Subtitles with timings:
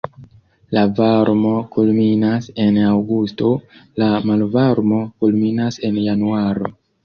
[0.75, 3.53] La varmo kulminas en aŭgusto,
[4.05, 6.77] la malvarmo kulminas en januaro.